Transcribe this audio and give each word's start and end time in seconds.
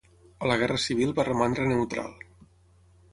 A 0.45 0.47
la 0.51 0.55
guerra 0.61 0.79
civil 0.85 1.13
va 1.19 1.25
romandre 1.27 1.67
neutral. 1.73 2.09